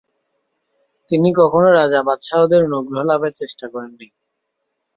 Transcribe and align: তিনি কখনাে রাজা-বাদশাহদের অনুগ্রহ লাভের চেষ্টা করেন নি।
তিনি 1.09 1.29
কখনাে 1.35 1.69
রাজা-বাদশাহদের 1.71 2.61
অনুগ্রহ 2.69 3.01
লাভের 3.03 3.33
চেষ্টা 3.35 3.65
করেন 3.67 3.91
নি। 3.99 4.07